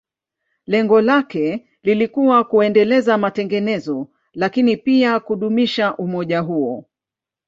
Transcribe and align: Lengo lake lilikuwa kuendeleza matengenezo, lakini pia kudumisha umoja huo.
Lengo 0.65 1.01
lake 1.01 1.67
lilikuwa 1.83 2.43
kuendeleza 2.43 3.17
matengenezo, 3.17 4.07
lakini 4.33 4.77
pia 4.77 5.19
kudumisha 5.19 5.95
umoja 5.97 6.39
huo. 6.39 6.85